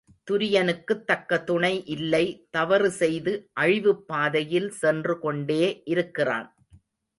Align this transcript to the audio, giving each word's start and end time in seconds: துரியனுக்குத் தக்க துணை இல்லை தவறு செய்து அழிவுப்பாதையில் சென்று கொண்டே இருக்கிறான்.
துரியனுக்குத் 0.31 1.03
தக்க 1.05 1.39
துணை 1.39 1.85
இல்லை 1.85 2.47
தவறு 2.49 2.89
செய்து 2.91 3.49
அழிவுப்பாதையில் 3.59 4.69
சென்று 4.69 5.19
கொண்டே 5.19 5.81
இருக்கிறான். 5.85 6.55